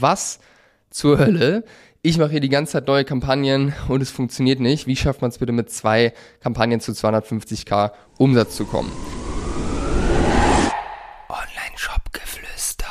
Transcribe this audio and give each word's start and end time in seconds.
was 0.00 0.38
zur 0.90 1.18
Hölle? 1.18 1.64
Ich 2.02 2.18
mache 2.18 2.30
hier 2.30 2.40
die 2.40 2.48
ganze 2.48 2.74
Zeit 2.74 2.86
neue 2.86 3.04
Kampagnen 3.04 3.74
und 3.88 4.00
es 4.00 4.10
funktioniert 4.10 4.60
nicht. 4.60 4.86
Wie 4.86 4.96
schafft 4.96 5.22
man 5.22 5.30
es 5.30 5.38
bitte 5.38 5.52
mit 5.52 5.70
zwei 5.70 6.12
Kampagnen 6.40 6.80
zu 6.80 6.92
250k 6.92 7.90
Umsatz 8.16 8.54
zu 8.56 8.64
kommen? 8.64 8.92
Online-Shop-Geflüster. 11.28 12.86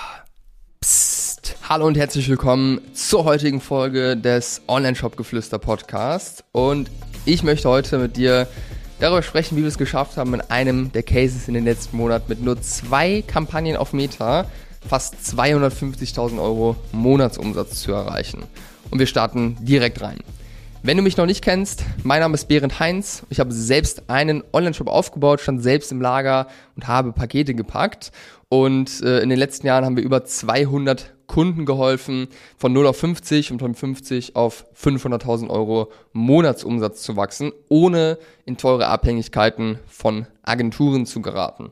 Psst. 0.82 1.56
Hallo 1.70 1.88
und 1.88 1.98
herzlich 1.98 2.28
willkommen 2.30 2.82
zur 2.94 3.24
heutigen 3.24 3.62
Folge 3.62 4.18
des 4.18 4.62
Online-Shop-Geflüster 4.68 5.60
Podcast. 5.60 6.44
Und 6.52 6.92
ich 7.24 7.44
möchte 7.44 7.70
heute 7.70 7.98
mit 7.98 8.18
dir 8.18 8.48
darüber 9.00 9.24
sprechen, 9.24 9.58
wie 9.58 9.62
wir 9.62 9.70
es 9.70 9.78
geschafft 9.78 10.18
haben, 10.18 10.34
in 10.34 10.42
einem 10.42 10.92
der 10.92 11.04
Cases 11.04 11.48
in 11.48 11.54
den 11.54 11.64
letzten 11.64 11.96
Monaten 11.98 12.26
mit 12.28 12.42
nur 12.42 12.62
zwei 12.62 13.24
Kampagnen 13.26 13.78
auf 13.78 13.94
Meta 13.94 14.46
fast 14.88 15.16
250.000 15.16 16.42
Euro 16.42 16.76
Monatsumsatz 16.92 17.82
zu 17.82 17.92
erreichen. 17.92 18.44
Und 18.92 19.00
wir 19.00 19.08
starten 19.08 19.58
direkt 19.62 20.02
rein. 20.02 20.20
Wenn 20.84 20.98
du 20.98 21.04
mich 21.04 21.18
noch 21.18 21.26
nicht 21.26 21.44
kennst, 21.44 21.84
mein 22.04 22.20
Name 22.20 22.36
ist 22.36 22.48
Berend 22.48 22.80
Heinz. 22.80 23.24
Ich 23.32 23.40
habe 23.40 23.52
selbst 23.52 24.08
einen 24.08 24.44
Online-Shop 24.54 24.88
aufgebaut, 24.88 25.42
stand 25.42 25.64
selbst 25.64 25.92
im 25.92 26.00
Lager 26.00 26.48
und 26.76 26.88
habe 26.88 27.12
Pakete 27.12 27.56
gepackt. 27.56 28.12
Und 28.50 29.02
äh, 29.02 29.22
in 29.22 29.30
den 29.30 29.40
letzten 29.40 29.66
Jahren 29.66 29.84
haben 29.84 29.98
wir 29.98 30.04
über 30.04 30.26
200 30.26 31.16
Kunden 31.26 31.66
geholfen, 31.66 32.28
von 32.56 32.72
0 32.72 32.86
auf 32.86 32.98
50 32.98 33.52
und 33.52 33.60
von 33.60 33.74
50 33.74 34.36
auf 34.36 34.66
500.000 34.80 35.50
Euro 35.50 35.92
Monatsumsatz 36.14 37.02
zu 37.02 37.16
wachsen, 37.16 37.52
ohne 37.68 38.20
in 38.46 38.58
teure 38.58 38.88
Abhängigkeiten 38.88 39.80
von 39.88 40.28
Agenturen 40.44 41.08
zu 41.08 41.22
geraten. 41.24 41.72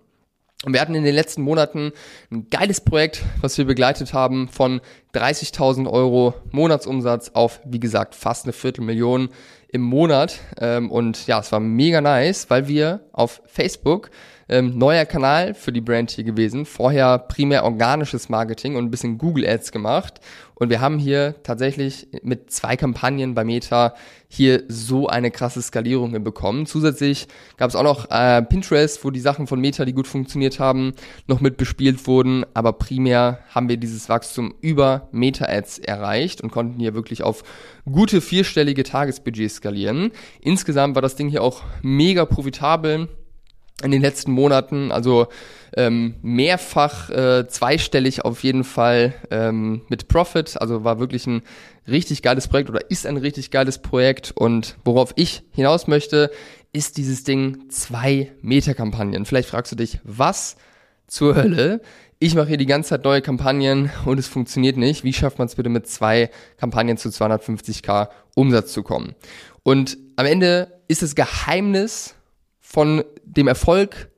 Und 0.65 0.73
wir 0.73 0.79
hatten 0.79 0.95
in 0.95 1.03
den 1.03 1.13
letzten 1.13 1.41
Monaten 1.41 1.91
ein 2.31 2.49
geiles 2.49 2.79
Projekt, 2.81 3.21
was 3.41 3.57
wir 3.57 3.65
begleitet 3.65 4.13
haben, 4.13 4.47
von 4.47 4.79
30.000 5.13 5.91
Euro 5.91 6.35
Monatsumsatz 6.51 7.31
auf, 7.33 7.59
wie 7.65 7.81
gesagt, 7.81 8.15
fast 8.15 8.45
eine 8.45 8.53
Viertelmillion 8.53 9.29
im 9.67 9.81
Monat. 9.81 10.39
Ähm, 10.59 10.89
und 10.89 11.27
ja, 11.27 11.39
es 11.39 11.51
war 11.51 11.59
mega 11.59 11.99
nice, 11.99 12.49
weil 12.49 12.67
wir 12.69 13.01
auf 13.11 13.41
Facebook 13.45 14.09
ähm, 14.49 14.77
neuer 14.77 15.05
Kanal 15.05 15.53
für 15.53 15.71
die 15.71 15.81
Brand 15.81 16.11
hier 16.11 16.23
gewesen. 16.23 16.65
Vorher 16.65 17.17
primär 17.17 17.63
organisches 17.63 18.29
Marketing 18.29 18.75
und 18.75 18.85
ein 18.85 18.91
bisschen 18.91 19.17
Google 19.17 19.47
Ads 19.47 19.71
gemacht. 19.71 20.19
Und 20.55 20.69
wir 20.69 20.81
haben 20.81 20.99
hier 20.99 21.35
tatsächlich 21.43 22.07
mit 22.21 22.51
zwei 22.51 22.77
Kampagnen 22.77 23.33
bei 23.33 23.43
Meta 23.43 23.95
hier 24.27 24.63
so 24.67 25.07
eine 25.07 25.31
krasse 25.31 25.61
Skalierung 25.61 26.11
hinbekommen. 26.11 26.65
Zusätzlich 26.65 27.27
gab 27.57 27.69
es 27.69 27.75
auch 27.75 27.83
noch 27.83 28.09
äh, 28.11 28.41
Pinterest, 28.43 29.03
wo 29.03 29.11
die 29.11 29.19
Sachen 29.19 29.47
von 29.47 29.59
Meta, 29.59 29.83
die 29.83 29.93
gut 29.93 30.07
funktioniert 30.07 30.59
haben, 30.59 30.93
noch 31.27 31.41
mit 31.41 31.57
bespielt 31.57 32.05
wurden. 32.07 32.45
Aber 32.53 32.73
primär 32.73 33.39
haben 33.49 33.67
wir 33.67 33.77
dieses 33.77 34.09
Wachstum 34.09 34.53
über 34.61 35.09
Meta-Ads 35.11 35.79
erreicht 35.79 36.41
und 36.41 36.51
konnten 36.51 36.79
hier 36.79 36.93
wirklich 36.93 37.23
auf 37.23 37.43
gute 37.85 38.21
vierstellige 38.21 38.83
Tagesbudgets 38.83 39.55
skalieren. 39.55 40.11
Insgesamt 40.41 40.95
war 40.95 41.01
das 41.01 41.15
Ding 41.15 41.29
hier 41.29 41.43
auch 41.43 41.63
mega 41.81 42.25
profitabel 42.25 43.09
in 43.83 43.91
den 43.91 44.01
letzten 44.01 44.31
Monaten, 44.31 44.91
also 44.91 45.27
ähm, 45.75 46.15
mehrfach 46.21 47.09
äh, 47.09 47.47
zweistellig 47.47 48.23
auf 48.25 48.43
jeden 48.43 48.63
Fall 48.63 49.13
ähm, 49.31 49.81
mit 49.89 50.07
Profit, 50.07 50.59
also 50.61 50.83
war 50.83 50.99
wirklich 50.99 51.27
ein 51.27 51.41
richtig 51.87 52.21
geiles 52.21 52.47
Projekt 52.47 52.69
oder 52.69 52.89
ist 52.89 53.05
ein 53.05 53.17
richtig 53.17 53.51
geiles 53.51 53.79
Projekt 53.79 54.31
und 54.31 54.77
worauf 54.85 55.13
ich 55.15 55.43
hinaus 55.51 55.87
möchte, 55.87 56.31
ist 56.71 56.97
dieses 56.97 57.23
Ding 57.23 57.69
zwei 57.69 58.31
Meter 58.41 58.73
Kampagnen. 58.73 59.25
Vielleicht 59.25 59.49
fragst 59.49 59.71
du 59.71 59.75
dich, 59.75 59.99
was 60.03 60.57
zur 61.07 61.35
Hölle? 61.35 61.81
Ich 62.19 62.35
mache 62.35 62.47
hier 62.47 62.57
die 62.57 62.65
ganze 62.65 62.91
Zeit 62.91 63.03
neue 63.03 63.21
Kampagnen 63.21 63.91
und 64.05 64.17
es 64.17 64.27
funktioniert 64.27 64.77
nicht. 64.77 65.03
Wie 65.03 65.13
schafft 65.13 65.39
man 65.39 65.47
es 65.47 65.55
bitte 65.55 65.69
mit 65.69 65.87
zwei 65.87 66.29
Kampagnen 66.57 66.97
zu 66.97 67.09
250k 67.09 68.07
Umsatz 68.33 68.71
zu 68.71 68.81
kommen? 68.81 69.13
Und 69.63 69.97
am 70.15 70.25
Ende 70.25 70.71
ist 70.87 71.01
das 71.01 71.15
Geheimnis 71.15 72.15
von 72.73 73.03
dem 73.23 73.47
Erfolg 73.47 74.09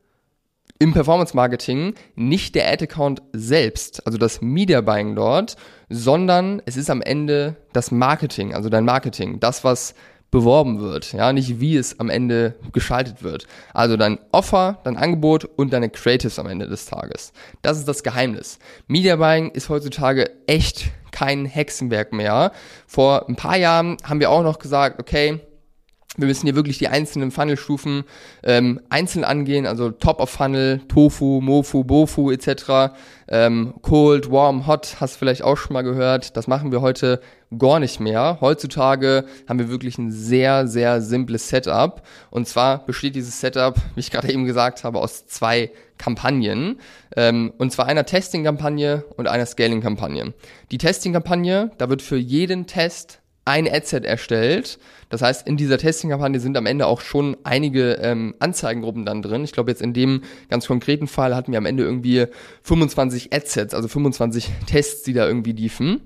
im 0.79 0.93
Performance 0.93 1.35
Marketing 1.35 1.93
nicht 2.15 2.55
der 2.55 2.71
Ad-Account 2.71 3.21
selbst, 3.33 4.05
also 4.05 4.17
das 4.17 4.41
Media 4.41 4.79
Buying 4.79 5.13
dort, 5.13 5.57
sondern 5.89 6.61
es 6.65 6.77
ist 6.77 6.89
am 6.89 7.01
Ende 7.01 7.57
das 7.73 7.91
Marketing, 7.91 8.53
also 8.53 8.69
dein 8.69 8.85
Marketing, 8.85 9.41
das, 9.41 9.65
was 9.65 9.93
beworben 10.31 10.79
wird, 10.79 11.11
ja, 11.11 11.33
nicht 11.33 11.59
wie 11.59 11.75
es 11.75 11.99
am 11.99 12.09
Ende 12.09 12.55
geschaltet 12.71 13.23
wird. 13.23 13.45
Also 13.73 13.97
dein 13.97 14.19
Offer, 14.31 14.79
dein 14.85 14.95
Angebot 14.95 15.43
und 15.43 15.73
deine 15.73 15.89
Creatives 15.89 16.39
am 16.39 16.47
Ende 16.47 16.67
des 16.67 16.85
Tages. 16.85 17.33
Das 17.61 17.77
ist 17.77 17.87
das 17.89 18.03
Geheimnis. 18.03 18.59
Media 18.87 19.17
Buying 19.17 19.51
ist 19.51 19.67
heutzutage 19.67 20.31
echt 20.47 20.91
kein 21.11 21.45
Hexenwerk 21.45 22.13
mehr. 22.13 22.51
Vor 22.87 23.27
ein 23.27 23.35
paar 23.35 23.57
Jahren 23.57 23.97
haben 24.03 24.21
wir 24.21 24.29
auch 24.29 24.43
noch 24.43 24.59
gesagt, 24.59 24.99
okay, 24.99 25.41
wir 26.17 26.27
müssen 26.27 26.45
hier 26.45 26.55
wirklich 26.55 26.77
die 26.77 26.87
einzelnen 26.87 27.31
Funnelstufen 27.31 28.03
ähm, 28.43 28.79
einzeln 28.89 29.23
angehen, 29.23 29.65
also 29.65 29.91
Top 29.91 30.19
of 30.19 30.29
Funnel, 30.29 30.81
Tofu, 30.87 31.41
Mofu, 31.41 31.83
Bofu 31.83 32.31
etc. 32.31 32.93
Ähm, 33.27 33.73
Cold, 33.81 34.31
Warm, 34.31 34.67
Hot, 34.67 34.97
hast 34.99 35.15
du 35.15 35.19
vielleicht 35.19 35.43
auch 35.43 35.57
schon 35.57 35.73
mal 35.73 35.81
gehört. 35.81 36.37
Das 36.37 36.47
machen 36.47 36.71
wir 36.71 36.81
heute 36.81 37.19
gar 37.57 37.79
nicht 37.79 37.99
mehr. 37.99 38.39
Heutzutage 38.41 39.25
haben 39.47 39.59
wir 39.59 39.69
wirklich 39.69 39.97
ein 39.97 40.11
sehr, 40.11 40.67
sehr 40.67 41.01
simples 41.01 41.49
Setup. 41.49 42.01
Und 42.29 42.47
zwar 42.47 42.85
besteht 42.85 43.15
dieses 43.15 43.39
Setup, 43.39 43.75
wie 43.95 43.99
ich 43.99 44.11
gerade 44.11 44.31
eben 44.31 44.45
gesagt 44.45 44.83
habe, 44.83 44.99
aus 44.99 45.25
zwei 45.27 45.71
Kampagnen. 45.97 46.79
Ähm, 47.15 47.53
und 47.57 47.71
zwar 47.71 47.87
einer 47.87 48.05
Testing-Kampagne 48.05 49.05
und 49.15 49.27
einer 49.27 49.45
Scaling-Kampagne. 49.45 50.33
Die 50.71 50.77
Testing-Kampagne, 50.77 51.71
da 51.77 51.89
wird 51.89 52.01
für 52.01 52.17
jeden 52.17 52.67
Test 52.67 53.21
ein 53.45 53.71
Adset 53.71 54.05
erstellt. 54.05 54.79
Das 55.09 55.21
heißt, 55.21 55.47
in 55.47 55.55
dieser 55.55 55.77
Testing-Kampagne 55.77 56.39
sind 56.39 56.57
am 56.57 56.65
Ende 56.65 56.87
auch 56.87 56.99
schon 56.99 57.37
einige 57.43 57.93
ähm, 58.01 58.33
Anzeigengruppen 58.39 59.05
dann 59.05 59.21
drin. 59.21 59.43
Ich 59.43 59.51
glaube, 59.51 59.71
jetzt 59.71 59.81
in 59.81 59.93
dem 59.93 60.21
ganz 60.49 60.67
konkreten 60.67 61.07
Fall 61.07 61.35
hatten 61.35 61.51
wir 61.51 61.59
am 61.59 61.67
Ende 61.67 61.83
irgendwie 61.83 62.25
25 62.63 63.31
Adsets, 63.31 63.73
also 63.73 63.87
25 63.87 64.49
Tests, 64.65 65.03
die 65.03 65.13
da 65.13 65.27
irgendwie 65.27 65.53
liefen. 65.53 66.01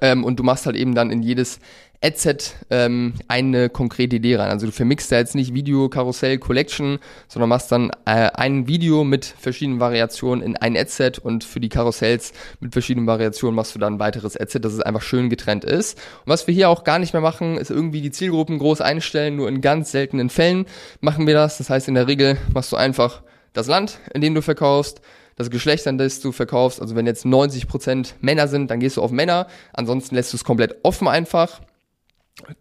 Ähm, 0.00 0.24
und 0.24 0.38
du 0.38 0.42
machst 0.42 0.66
halt 0.66 0.76
eben 0.76 0.94
dann 0.94 1.10
in 1.10 1.22
jedes 1.22 1.60
Adset 2.04 2.54
ähm, 2.68 3.14
eine 3.28 3.70
konkrete 3.70 4.16
Idee 4.16 4.36
rein. 4.36 4.50
Also 4.50 4.66
du 4.66 4.72
vermixst 4.72 5.10
da 5.10 5.16
jetzt 5.16 5.34
nicht 5.34 5.54
Video, 5.54 5.88
Karussell, 5.88 6.36
Collection, 6.36 6.98
sondern 7.28 7.48
machst 7.48 7.72
dann 7.72 7.90
äh, 8.04 8.28
ein 8.34 8.68
Video 8.68 9.04
mit 9.04 9.24
verschiedenen 9.24 9.80
Variationen 9.80 10.44
in 10.44 10.56
ein 10.58 10.76
Adset 10.76 11.18
und 11.18 11.44
für 11.44 11.60
die 11.60 11.70
Karussells 11.70 12.34
mit 12.60 12.72
verschiedenen 12.72 13.06
Variationen 13.06 13.56
machst 13.56 13.74
du 13.74 13.78
dann 13.78 13.94
ein 13.94 13.98
weiteres 14.00 14.36
Adset, 14.36 14.66
dass 14.66 14.74
es 14.74 14.80
einfach 14.80 15.00
schön 15.00 15.30
getrennt 15.30 15.64
ist. 15.64 15.96
Und 16.26 16.32
was 16.32 16.46
wir 16.46 16.54
hier 16.54 16.68
auch 16.68 16.84
gar 16.84 16.98
nicht 16.98 17.14
mehr 17.14 17.22
machen, 17.22 17.56
ist 17.56 17.70
irgendwie 17.70 18.02
die 18.02 18.10
Zielgruppen 18.10 18.58
groß 18.58 18.82
einstellen. 18.82 19.36
Nur 19.36 19.48
in 19.48 19.62
ganz 19.62 19.90
seltenen 19.90 20.28
Fällen 20.28 20.66
machen 21.00 21.26
wir 21.26 21.34
das. 21.34 21.56
Das 21.56 21.70
heißt, 21.70 21.88
in 21.88 21.94
der 21.94 22.06
Regel 22.06 22.36
machst 22.52 22.70
du 22.70 22.76
einfach 22.76 23.22
das 23.54 23.66
Land, 23.66 23.98
in 24.12 24.20
dem 24.20 24.34
du 24.34 24.42
verkaufst, 24.42 25.00
das 25.36 25.50
Geschlecht, 25.50 25.86
an 25.86 25.98
das 25.98 26.20
du 26.20 26.32
verkaufst. 26.32 26.80
Also 26.80 26.94
wenn 26.94 27.06
jetzt 27.06 27.24
90% 27.24 28.14
Männer 28.20 28.48
sind, 28.48 28.70
dann 28.70 28.80
gehst 28.80 28.96
du 28.96 29.02
auf 29.02 29.10
Männer. 29.10 29.46
Ansonsten 29.72 30.14
lässt 30.14 30.32
du 30.32 30.36
es 30.36 30.44
komplett 30.44 30.76
offen 30.82 31.08
einfach. 31.08 31.60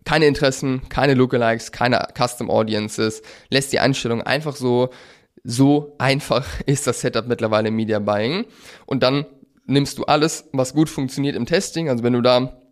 Keine 0.06 0.26
Interessen, 0.26 0.82
keine 0.90 1.14
Lookalikes, 1.14 1.72
keine 1.72 2.08
Custom 2.16 2.50
Audiences. 2.50 3.22
Lässt 3.50 3.74
die 3.74 3.80
Einstellung 3.80 4.22
einfach 4.22 4.56
so. 4.56 4.90
So 5.44 5.96
einfach 5.98 6.48
ist 6.66 6.88
das 6.88 7.02
Setup 7.02 7.28
mittlerweile 7.28 7.68
im 7.68 7.76
Media 7.76 8.00
Buying. 8.00 8.46
Und 8.86 9.04
dann 9.04 9.26
nimmst 9.66 9.98
du 9.98 10.06
alles, 10.06 10.50
was 10.52 10.74
gut 10.74 10.90
funktioniert 10.90 11.36
im 11.36 11.46
Testing. 11.46 11.90
Also 11.90 12.04
wenn 12.04 12.14
du 12.14 12.22
da 12.22 12.63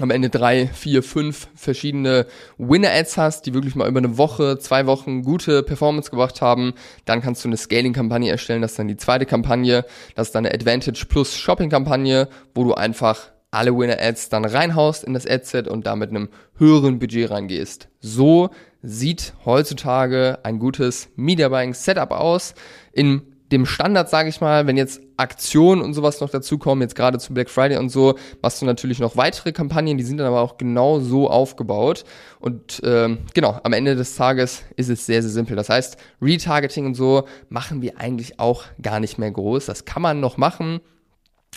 am 0.00 0.10
Ende 0.10 0.30
drei, 0.30 0.68
vier, 0.68 1.02
fünf 1.02 1.48
verschiedene 1.54 2.26
Winner-Ads 2.56 3.18
hast, 3.18 3.46
die 3.46 3.52
wirklich 3.52 3.74
mal 3.74 3.88
über 3.88 3.98
eine 3.98 4.16
Woche, 4.16 4.58
zwei 4.58 4.86
Wochen 4.86 5.22
gute 5.22 5.62
Performance 5.62 6.10
gebracht 6.10 6.40
haben, 6.40 6.72
dann 7.04 7.20
kannst 7.20 7.44
du 7.44 7.48
eine 7.48 7.58
Scaling-Kampagne 7.58 8.30
erstellen. 8.30 8.62
Das 8.62 8.72
ist 8.72 8.78
dann 8.78 8.88
die 8.88 8.96
zweite 8.96 9.26
Kampagne. 9.26 9.84
Das 10.14 10.28
ist 10.28 10.34
dann 10.34 10.46
eine 10.46 10.54
Advantage 10.54 11.04
plus 11.08 11.36
Shopping-Kampagne, 11.36 12.28
wo 12.54 12.64
du 12.64 12.74
einfach 12.74 13.32
alle 13.50 13.76
Winner-Ads 13.76 14.30
dann 14.30 14.46
reinhaust 14.46 15.04
in 15.04 15.12
das 15.12 15.26
Adset 15.26 15.68
und 15.68 15.86
da 15.86 15.94
mit 15.94 16.08
einem 16.08 16.30
höheren 16.56 16.98
Budget 16.98 17.30
reingehst. 17.30 17.88
So 18.00 18.48
sieht 18.82 19.34
heutzutage 19.44 20.38
ein 20.42 20.58
gutes 20.58 21.10
Media 21.16 21.50
Buying 21.50 21.74
Setup 21.74 22.12
aus. 22.12 22.54
In 22.92 23.31
dem 23.52 23.66
Standard, 23.66 24.08
sage 24.08 24.30
ich 24.30 24.40
mal, 24.40 24.66
wenn 24.66 24.76
jetzt 24.76 25.00
Aktionen 25.18 25.82
und 25.82 25.94
sowas 25.94 26.20
noch 26.20 26.30
dazukommen, 26.30 26.82
jetzt 26.82 26.96
gerade 26.96 27.18
zu 27.18 27.34
Black 27.34 27.50
Friday 27.50 27.76
und 27.76 27.90
so, 27.90 28.16
machst 28.40 28.62
du 28.62 28.66
natürlich 28.66 28.98
noch 28.98 29.16
weitere 29.16 29.52
Kampagnen, 29.52 29.98
die 29.98 30.04
sind 30.04 30.16
dann 30.16 30.26
aber 30.26 30.40
auch 30.40 30.56
genau 30.56 31.00
so 31.00 31.30
aufgebaut. 31.30 32.04
Und 32.40 32.80
ähm, 32.84 33.18
genau, 33.34 33.60
am 33.62 33.72
Ende 33.72 33.94
des 33.94 34.16
Tages 34.16 34.62
ist 34.76 34.88
es 34.88 35.06
sehr, 35.06 35.22
sehr 35.22 35.30
simpel. 35.30 35.54
Das 35.54 35.68
heißt, 35.68 35.96
Retargeting 36.20 36.86
und 36.86 36.94
so 36.94 37.24
machen 37.50 37.82
wir 37.82 38.00
eigentlich 38.00 38.40
auch 38.40 38.64
gar 38.80 38.98
nicht 38.98 39.18
mehr 39.18 39.30
groß. 39.30 39.66
Das 39.66 39.84
kann 39.84 40.02
man 40.02 40.18
noch 40.18 40.38
machen, 40.38 40.80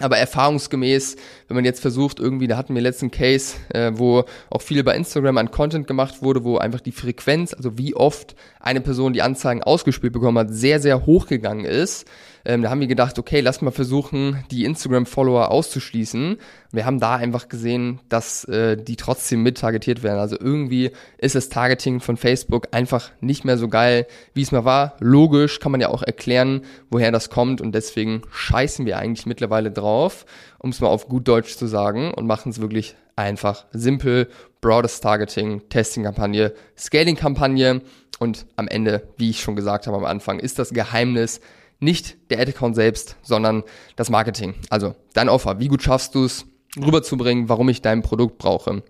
Aber 0.01 0.18
erfahrungsgemäß, 0.18 1.15
wenn 1.47 1.56
man 1.56 1.63
jetzt 1.63 1.80
versucht, 1.80 2.19
irgendwie, 2.19 2.47
da 2.47 2.57
hatten 2.57 2.75
wir 2.75 2.81
letzten 2.81 3.12
Case, 3.12 3.56
äh, 3.69 3.94
wo 3.95 4.25
auch 4.50 4.62
viel 4.62 4.83
bei 4.83 4.94
Instagram 4.94 5.38
an 5.38 5.51
Content 5.51 5.88
gemacht 5.88 6.21
wurde, 6.21 6.44
wo 6.44 6.57
einfach 6.57 6.81
die 6.81 6.92
Frequenz, 6.92 7.53
also 7.53 7.77
wie 7.77 7.95
oft 7.95 8.36
eine 8.59 8.81
Person 8.81 9.13
die 9.13 9.21
Anzeigen 9.21 9.63
ausgespielt 9.63 10.12
bekommen 10.12 10.38
hat, 10.38 10.53
sehr, 10.53 10.81
sehr 10.81 11.06
hoch 11.06 11.27
gegangen 11.27 11.63
ist. 11.63 12.06
Ähm, 12.44 12.62
da 12.62 12.69
haben 12.69 12.81
wir 12.81 12.88
gedacht, 12.88 13.18
okay, 13.18 13.39
lass 13.39 13.62
mal 13.62 13.71
versuchen, 13.71 14.44
die 14.51 14.65
Instagram-Follower 14.65 15.50
auszuschließen. 15.50 16.38
Wir 16.75 16.86
haben 16.86 17.00
da 17.00 17.16
einfach 17.16 17.48
gesehen, 17.48 18.00
dass 18.10 18.44
äh, 18.45 18.75
die 18.75 18.95
trotzdem 18.95 19.44
mit 19.44 19.57
targetiert 19.57 20.04
werden. 20.04 20.19
Also 20.19 20.38
irgendwie 20.39 20.92
ist 21.18 21.36
das 21.36 21.50
Targeting 21.50 22.00
von 22.00 22.18
Facebook 22.18 22.68
einfach 22.72 23.12
nicht 23.22 23.45
mehr 23.45 23.57
so 23.57 23.68
geil, 23.68 24.07
wie 24.33 24.42
es 24.42 24.51
mal 24.51 24.66
war. 24.66 24.95
Logisch 25.00 25.60
kann 25.60 25.72
man 25.72 25.81
ja 25.81 25.89
auch 25.89 26.04
erklären, 26.04 26.62
woher 26.89 27.12
das 27.12 27.30
kommt 27.30 27.62
und 27.62 27.74
deswegen 27.74 28.22
scheißen 28.31 28.86
wir 28.86 28.98
eigentlich 28.98 29.25
mittlerweile 29.25 29.72
drauf, 29.72 30.25
um 30.60 30.72
es 30.72 30.81
mal 30.81 30.88
auf 30.88 31.07
gut 31.07 31.27
Deutsch 31.27 31.56
zu 31.56 31.68
sagen 31.68 32.13
und 32.13 32.27
machen 32.27 32.50
es 32.50 32.62
wirklich 32.62 32.95
einfach 33.16 33.66
simpel. 33.71 34.28
Broadest 34.62 35.04
Targeting, 35.04 35.62
Testing-Kampagne, 35.69 36.54
Scaling-Kampagne 36.78 37.81
und 38.19 38.45
am 38.56 38.68
Ende, 38.68 39.07
wie 39.18 39.30
ich 39.30 39.42
schon 39.42 39.56
gesagt 39.56 39.88
habe 39.88 39.98
am 39.98 40.06
Anfang, 40.06 40.39
ist 40.39 40.60
das 40.60 40.71
Geheimnis 40.71 41.39
nicht 41.80 42.18
der 42.31 42.39
Ad-Account 42.39 42.75
selbst, 42.75 43.18
sondern 43.21 43.63
das 43.95 44.10
Marketing. 44.10 44.56
Also 44.69 44.95
dein 45.13 45.30
Offer. 45.30 45.60
Wie 45.60 45.68
gut 45.68 45.83
schaffst 45.83 46.16
du 46.16 46.25
es, 46.25 46.45
rüberzubringen, 46.77 47.50
warum 47.50 47.69
ich 47.69 47.81
dein 47.81 48.01
Produkt 48.01 48.38
brauche? 48.38 48.83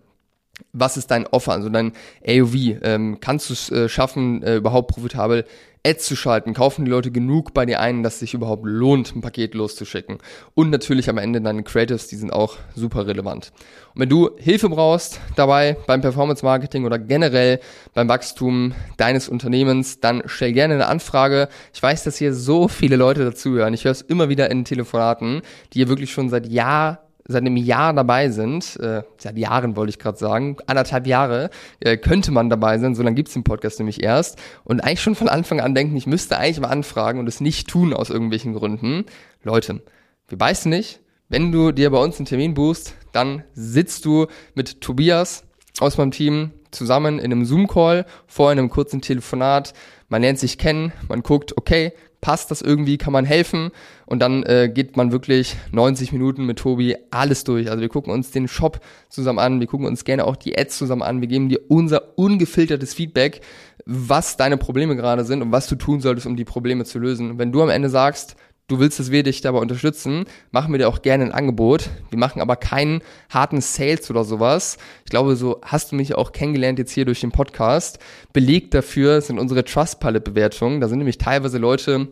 Was 0.72 0.96
ist 0.96 1.12
dein 1.12 1.28
Offer, 1.28 1.52
also 1.52 1.70
dein 1.70 1.92
AOV? 2.26 2.56
Ähm, 2.82 3.18
kannst 3.20 3.50
du 3.50 3.54
es 3.54 3.70
äh, 3.72 3.90
schaffen, 3.90 4.42
äh, 4.42 4.56
überhaupt 4.56 4.94
profitabel 4.94 5.46
Ads 5.86 6.06
zu 6.06 6.16
schalten? 6.16 6.54
Kaufen 6.54 6.86
die 6.86 6.92
Leute 6.92 7.12
genug 7.12 7.54
bei 7.54 7.66
dir 7.66 7.82
ein, 7.82 8.04
dass 8.04 8.16
es 8.16 8.20
sich 8.22 8.34
überhaupt 8.34 8.64
lohnt, 8.66 9.16
ein 9.16 9.22
Paket 9.22 9.54
loszuschicken? 9.54 10.18
Und 10.54 10.70
natürlich 10.70 11.10
am 11.10 11.18
Ende 11.18 11.42
deine 11.42 11.64
Creatives, 11.64 12.08
die 12.08 12.16
sind 12.16 12.32
auch 12.32 12.56
super 12.74 13.06
relevant. 13.06 13.52
Und 13.94 14.02
wenn 14.02 14.10
du 14.10 14.32
Hilfe 14.38 14.70
brauchst 14.70 15.20
dabei 15.36 15.76
beim 15.88 16.00
Performance 16.00 16.44
Marketing 16.44 16.86
oder 16.86 17.00
generell 17.00 17.60
beim 17.94 18.08
Wachstum 18.08 18.74
deines 18.96 19.28
Unternehmens, 19.28 20.00
dann 20.00 20.24
stell 20.26 20.54
gerne 20.54 20.76
eine 20.76 20.88
Anfrage. 20.88 21.50
Ich 21.74 21.84
weiß, 21.84 22.06
dass 22.06 22.18
hier 22.18 22.34
so 22.34 22.70
viele 22.70 22.96
Leute 22.96 23.26
dazuhören. 23.26 23.74
Ich 23.74 23.84
höre 23.84 23.92
es 23.92 24.02
immer 24.02 24.30
wieder 24.30 24.50
in 24.50 24.64
Telefonaten, 24.64 25.42
die 25.74 25.80
hier 25.80 25.90
wirklich 25.90 26.14
schon 26.14 26.30
seit 26.30 26.48
Jahr 26.48 27.05
seit 27.28 27.42
einem 27.42 27.58
Jahr 27.58 27.94
dabei 27.94 28.30
sind, 28.30 28.80
äh, 28.80 29.04
seit 29.18 29.38
Jahren 29.38 29.76
wollte 29.76 29.90
ich 29.90 30.00
gerade 30.00 30.18
sagen, 30.18 30.58
anderthalb 30.68 31.08
Jahre 31.08 31.50
äh, 31.80 31.98
könnte 31.98 32.32
man 32.32 32.50
dabei 32.50 32.78
sein, 32.78 32.96
so 32.96 33.04
lange 33.04 33.16
gibt's 33.16 33.34
den 33.34 33.44
Podcast 33.44 33.80
nämlich 33.80 34.04
erst 34.04 34.40
und 34.64 34.84
eigentlich 34.84 35.02
schon 35.02 35.16
von 35.16 35.30
Anfang 35.30 35.60
an 35.60 35.74
denken, 35.74 35.96
ich 35.98 36.08
müsste 36.08 36.38
eigentlich 36.38 36.60
mal 36.60 36.70
anfragen 36.70 37.20
und 37.20 37.28
es 37.28 37.42
nicht 37.42 37.68
tun 37.68 37.94
aus 37.94 38.10
irgendwelchen 38.10 38.54
Gründen. 38.54 39.06
Leute, 39.44 39.82
wir 40.28 40.38
beißen 40.38 40.70
nicht. 40.70 41.00
Wenn 41.28 41.52
du 41.52 41.72
dir 41.72 41.90
bei 41.90 41.98
uns 41.98 42.18
einen 42.18 42.28
Termin 42.28 42.54
buchst, 42.54 42.94
dann 43.12 43.44
sitzt 43.54 44.06
du 44.06 44.28
mit 44.54 44.82
Tobias 44.82 45.44
aus 45.80 45.98
meinem 45.98 46.12
Team 46.12 46.52
zusammen 46.70 47.18
in 47.18 47.32
einem 47.32 47.46
Zoom-Call, 47.46 48.06
vor 48.28 48.52
einem 48.52 48.70
kurzen 48.70 49.02
Telefonat. 49.02 49.74
Man 50.10 50.22
lernt 50.22 50.38
sich 50.38 50.58
kennen, 50.58 50.92
man 51.08 51.24
guckt, 51.24 51.58
okay, 51.58 51.94
passt 52.26 52.50
das 52.50 52.64
irgendwie, 52.64 52.98
kann 52.98 53.14
man 53.14 53.24
helfen 53.24 53.70
und 54.08 54.18
dann 54.18 54.42
äh, 54.42 54.68
geht 54.68 54.98
man 54.98 55.12
wirklich 55.12 55.56
90 55.72 56.12
Minuten 56.12 56.48
mit 56.48 56.58
Tobi 56.58 56.96
alles 57.12 57.44
durch. 57.44 57.70
Also 57.70 57.82
wir 57.82 57.88
gucken 57.88 58.12
uns 58.12 58.32
den 58.32 58.48
Shop 58.48 58.80
zusammen 59.10 59.38
an, 59.38 59.60
wir 59.60 59.68
gucken 59.68 59.86
uns 59.86 60.06
gerne 60.06 60.26
auch 60.26 60.36
die 60.36 60.58
Ads 60.58 60.76
zusammen 60.76 61.04
an, 61.04 61.22
wir 61.22 61.28
geben 61.28 61.50
dir 61.50 61.60
unser 61.68 62.18
ungefiltertes 62.18 62.96
Feedback, 62.96 63.42
was 63.86 64.38
deine 64.38 64.58
Probleme 64.58 64.96
gerade 64.96 65.24
sind 65.24 65.44
und 65.44 65.52
was 65.52 65.68
du 65.68 65.76
tun 65.76 66.02
solltest, 66.02 66.26
um 66.26 66.36
die 66.36 66.46
Probleme 66.46 66.84
zu 66.84 66.98
lösen. 66.98 67.38
Wenn 67.38 67.52
du 67.52 67.62
am 67.62 67.70
Ende 67.70 67.90
sagst, 67.90 68.36
du 68.68 68.80
willst, 68.80 69.00
dass 69.00 69.12
wir 69.12 69.24
dich 69.24 69.42
dabei 69.42 69.60
unterstützen, 69.60 70.26
machen 70.52 70.72
wir 70.72 70.80
dir 70.80 70.88
auch 70.88 71.02
gerne 71.02 71.26
ein 71.26 71.32
Angebot. 71.32 71.90
Wir 72.10 72.18
machen 72.18 72.42
aber 72.42 72.56
keinen 72.56 73.02
harten 73.30 73.62
Sales 73.62 74.10
oder 74.10 74.24
sowas. 74.24 74.78
Ich 75.04 75.12
glaube, 75.12 75.36
so 75.36 75.62
hast 75.64 75.92
du 75.92 75.96
mich 75.96 76.16
auch 76.16 76.32
kennengelernt 76.32 76.80
jetzt 76.80 76.92
hier 76.92 77.06
durch 77.06 77.22
den 77.22 77.32
Podcast. 77.32 78.00
Belegt 78.34 78.74
dafür 78.74 79.22
sind 79.22 79.40
unsere 79.40 79.64
Trustpilot-Bewertungen. 79.64 80.82
Da 80.82 80.88
sind 80.88 80.98
nämlich 80.98 81.18
teilweise 81.18 81.58
Leute, 81.58 82.08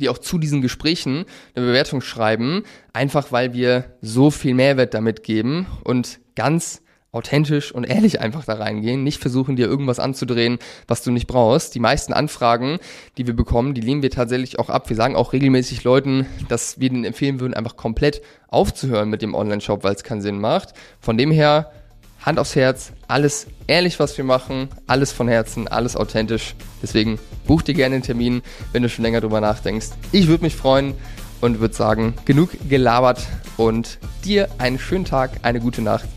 die 0.00 0.08
auch 0.08 0.18
zu 0.18 0.38
diesen 0.38 0.60
Gesprächen 0.60 1.24
eine 1.54 1.66
Bewertung 1.66 2.00
schreiben, 2.00 2.64
einfach 2.92 3.32
weil 3.32 3.54
wir 3.54 3.96
so 4.02 4.30
viel 4.30 4.54
Mehrwert 4.54 4.94
damit 4.94 5.22
geben 5.22 5.66
und 5.84 6.18
ganz 6.34 6.82
authentisch 7.16 7.72
und 7.72 7.84
ehrlich 7.84 8.20
einfach 8.20 8.44
da 8.44 8.54
reingehen, 8.54 9.02
nicht 9.02 9.20
versuchen 9.20 9.56
dir 9.56 9.66
irgendwas 9.66 9.98
anzudrehen, 9.98 10.58
was 10.86 11.02
du 11.02 11.10
nicht 11.10 11.26
brauchst. 11.26 11.74
Die 11.74 11.80
meisten 11.80 12.12
Anfragen, 12.12 12.78
die 13.16 13.26
wir 13.26 13.34
bekommen, 13.34 13.74
die 13.74 13.80
lehnen 13.80 14.02
wir 14.02 14.10
tatsächlich 14.10 14.58
auch 14.58 14.68
ab. 14.68 14.88
Wir 14.88 14.96
sagen 14.96 15.16
auch 15.16 15.32
regelmäßig 15.32 15.82
Leuten, 15.84 16.26
dass 16.48 16.78
wir 16.78 16.90
denen 16.90 17.04
empfehlen 17.04 17.40
würden, 17.40 17.54
einfach 17.54 17.76
komplett 17.76 18.22
aufzuhören 18.48 19.08
mit 19.08 19.22
dem 19.22 19.34
Online-Shop, 19.34 19.82
weil 19.82 19.94
es 19.94 20.04
keinen 20.04 20.20
Sinn 20.20 20.38
macht. 20.38 20.74
Von 21.00 21.18
dem 21.18 21.30
her, 21.30 21.72
Hand 22.20 22.38
aufs 22.38 22.56
Herz, 22.56 22.92
alles 23.08 23.46
ehrlich, 23.66 24.00
was 24.00 24.16
wir 24.16 24.24
machen, 24.24 24.68
alles 24.86 25.12
von 25.12 25.28
Herzen, 25.28 25.68
alles 25.68 25.96
authentisch. 25.96 26.54
Deswegen 26.82 27.18
buch 27.46 27.62
dir 27.62 27.74
gerne 27.74 27.96
einen 27.96 28.04
Termin, 28.04 28.42
wenn 28.72 28.82
du 28.82 28.88
schon 28.88 29.04
länger 29.04 29.20
drüber 29.20 29.40
nachdenkst. 29.40 29.90
Ich 30.12 30.26
würde 30.26 30.44
mich 30.44 30.56
freuen 30.56 30.94
und 31.40 31.60
würde 31.60 31.74
sagen, 31.74 32.14
genug 32.24 32.50
gelabert 32.68 33.26
und 33.56 33.98
dir 34.24 34.48
einen 34.58 34.78
schönen 34.78 35.04
Tag, 35.04 35.30
eine 35.42 35.60
gute 35.60 35.82
Nacht 35.82 36.08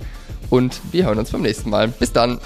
und 0.49 0.81
wir 0.91 1.05
hören 1.05 1.19
uns 1.19 1.31
beim 1.31 1.41
nächsten 1.41 1.69
Mal. 1.69 1.87
Bis 1.87 2.11
dann. 2.11 2.39